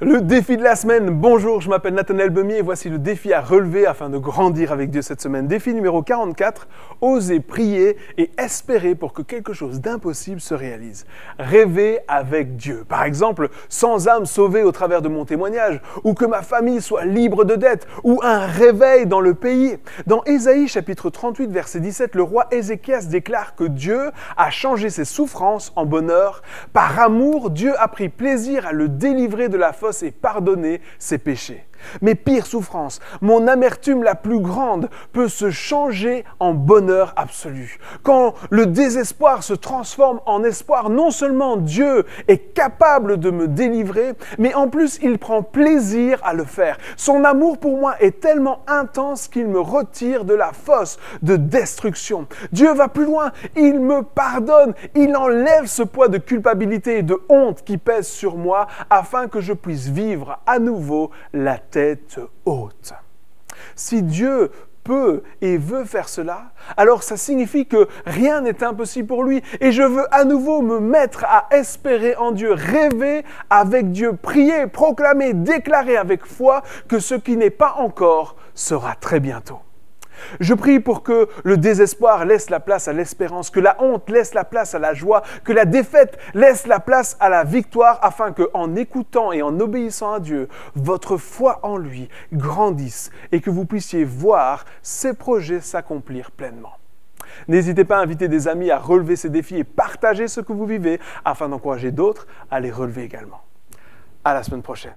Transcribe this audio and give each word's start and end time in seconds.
Le 0.00 0.20
défi 0.20 0.56
de 0.56 0.62
la 0.62 0.76
semaine, 0.76 1.10
bonjour, 1.10 1.60
je 1.60 1.68
m'appelle 1.68 1.94
Nathanaël 1.94 2.30
Bemier 2.30 2.58
et 2.58 2.62
voici 2.62 2.88
le 2.88 3.00
défi 3.00 3.32
à 3.32 3.40
relever 3.40 3.84
afin 3.84 4.08
de 4.08 4.16
grandir 4.16 4.70
avec 4.70 4.90
Dieu 4.90 5.02
cette 5.02 5.20
semaine. 5.20 5.48
Défi 5.48 5.74
numéro 5.74 6.04
44, 6.04 6.68
oser 7.00 7.40
prier 7.40 7.96
et 8.16 8.30
espérer 8.38 8.94
pour 8.94 9.12
que 9.12 9.22
quelque 9.22 9.52
chose 9.52 9.80
d'impossible 9.80 10.40
se 10.40 10.54
réalise. 10.54 11.04
Rêver 11.40 11.98
avec 12.06 12.54
Dieu. 12.54 12.84
Par 12.88 13.02
exemple, 13.02 13.48
sans 13.68 14.06
âme 14.06 14.24
sauvée 14.24 14.62
au 14.62 14.70
travers 14.70 15.02
de 15.02 15.08
mon 15.08 15.24
témoignage, 15.24 15.82
ou 16.04 16.14
que 16.14 16.26
ma 16.26 16.42
famille 16.42 16.80
soit 16.80 17.04
libre 17.04 17.44
de 17.44 17.56
dettes, 17.56 17.88
ou 18.04 18.20
un 18.22 18.46
réveil 18.46 19.04
dans 19.04 19.20
le 19.20 19.34
pays. 19.34 19.78
Dans 20.06 20.22
Ésaïe 20.26 20.68
chapitre 20.68 21.10
38 21.10 21.50
verset 21.50 21.80
17, 21.80 22.14
le 22.14 22.22
roi 22.22 22.46
Ézéchias 22.52 23.06
déclare 23.10 23.56
que 23.56 23.64
Dieu 23.64 24.12
a 24.36 24.50
changé 24.50 24.90
ses 24.90 25.04
souffrances 25.04 25.72
en 25.74 25.86
bonheur. 25.86 26.42
Par 26.72 27.00
amour, 27.00 27.50
Dieu 27.50 27.72
a 27.80 27.88
pris 27.88 28.08
plaisir 28.08 28.64
à 28.64 28.72
le 28.72 28.88
délivrer 28.88 29.48
de 29.48 29.56
la 29.56 29.72
faute 29.72 29.87
et 30.02 30.10
pardonner 30.10 30.80
ses 30.98 31.18
péchés. 31.18 31.67
Mes 32.02 32.14
pires 32.14 32.46
souffrances, 32.46 33.00
mon 33.20 33.46
amertume 33.46 34.02
la 34.02 34.14
plus 34.14 34.40
grande 34.40 34.88
peut 35.12 35.28
se 35.28 35.50
changer 35.50 36.24
en 36.40 36.54
bonheur 36.54 37.12
absolu. 37.16 37.78
Quand 38.02 38.34
le 38.50 38.66
désespoir 38.66 39.42
se 39.42 39.54
transforme 39.54 40.20
en 40.26 40.44
espoir, 40.44 40.90
non 40.90 41.10
seulement 41.10 41.56
Dieu 41.56 42.04
est 42.28 42.54
capable 42.54 43.18
de 43.18 43.30
me 43.30 43.48
délivrer, 43.48 44.12
mais 44.38 44.54
en 44.54 44.68
plus 44.68 44.98
il 45.02 45.18
prend 45.18 45.42
plaisir 45.42 46.20
à 46.24 46.34
le 46.34 46.44
faire. 46.44 46.78
Son 46.96 47.24
amour 47.24 47.58
pour 47.58 47.78
moi 47.78 47.94
est 48.00 48.20
tellement 48.20 48.60
intense 48.66 49.28
qu'il 49.28 49.48
me 49.48 49.60
retire 49.60 50.24
de 50.24 50.34
la 50.34 50.52
fosse 50.52 50.98
de 51.22 51.36
destruction. 51.36 52.26
Dieu 52.52 52.72
va 52.72 52.88
plus 52.88 53.04
loin, 53.04 53.32
il 53.56 53.80
me 53.80 54.02
pardonne, 54.02 54.74
il 54.94 55.16
enlève 55.16 55.66
ce 55.66 55.82
poids 55.82 56.08
de 56.08 56.18
culpabilité 56.18 56.98
et 56.98 57.02
de 57.02 57.18
honte 57.28 57.62
qui 57.64 57.78
pèse 57.78 58.06
sur 58.06 58.36
moi 58.36 58.66
afin 58.90 59.28
que 59.28 59.40
je 59.40 59.52
puisse 59.52 59.88
vivre 59.88 60.38
à 60.46 60.58
nouveau 60.58 61.10
la 61.32 61.58
tête 61.70 62.18
haute. 62.44 62.92
Si 63.74 64.02
Dieu 64.02 64.50
peut 64.84 65.22
et 65.42 65.58
veut 65.58 65.84
faire 65.84 66.08
cela, 66.08 66.52
alors 66.76 67.02
ça 67.02 67.18
signifie 67.18 67.66
que 67.66 67.88
rien 68.06 68.40
n'est 68.40 68.64
impossible 68.64 69.06
pour 69.06 69.22
lui. 69.22 69.42
Et 69.60 69.70
je 69.70 69.82
veux 69.82 70.06
à 70.14 70.24
nouveau 70.24 70.62
me 70.62 70.80
mettre 70.80 71.24
à 71.24 71.46
espérer 71.50 72.16
en 72.16 72.32
Dieu, 72.32 72.52
rêver 72.52 73.24
avec 73.50 73.92
Dieu, 73.92 74.14
prier, 74.14 74.66
proclamer, 74.66 75.34
déclarer 75.34 75.96
avec 75.96 76.24
foi 76.24 76.62
que 76.88 76.98
ce 76.98 77.14
qui 77.14 77.36
n'est 77.36 77.50
pas 77.50 77.74
encore 77.76 78.36
sera 78.54 78.94
très 78.94 79.20
bientôt. 79.20 79.60
Je 80.40 80.54
prie 80.54 80.80
pour 80.80 81.02
que 81.02 81.28
le 81.44 81.56
désespoir 81.56 82.24
laisse 82.24 82.50
la 82.50 82.60
place 82.60 82.88
à 82.88 82.92
l'espérance, 82.92 83.50
que 83.50 83.60
la 83.60 83.76
honte 83.82 84.08
laisse 84.10 84.34
la 84.34 84.44
place 84.44 84.74
à 84.74 84.78
la 84.78 84.94
joie, 84.94 85.22
que 85.44 85.52
la 85.52 85.64
défaite 85.64 86.18
laisse 86.34 86.66
la 86.66 86.80
place 86.80 87.16
à 87.20 87.28
la 87.28 87.44
victoire, 87.44 87.98
afin 88.02 88.32
que, 88.32 88.48
en 88.54 88.76
écoutant 88.76 89.32
et 89.32 89.42
en 89.42 89.58
obéissant 89.60 90.12
à 90.12 90.20
Dieu, 90.20 90.48
votre 90.74 91.16
foi 91.16 91.60
en 91.62 91.76
lui 91.76 92.08
grandisse 92.32 93.10
et 93.32 93.40
que 93.40 93.50
vous 93.50 93.64
puissiez 93.64 94.04
voir 94.04 94.64
ses 94.82 95.14
projets 95.14 95.60
s'accomplir 95.60 96.30
pleinement. 96.30 96.72
N'hésitez 97.46 97.84
pas 97.84 97.98
à 97.98 98.02
inviter 98.02 98.28
des 98.28 98.48
amis 98.48 98.70
à 98.70 98.78
relever 98.78 99.16
ces 99.16 99.30
défis 99.30 99.58
et 99.58 99.64
partager 99.64 100.28
ce 100.28 100.40
que 100.40 100.52
vous 100.52 100.66
vivez 100.66 101.00
afin 101.24 101.48
d'encourager 101.48 101.92
d'autres 101.92 102.26
à 102.50 102.60
les 102.60 102.70
relever 102.70 103.04
également. 103.04 103.40
À 104.24 104.34
la 104.34 104.42
semaine 104.42 104.62
prochaine. 104.62 104.94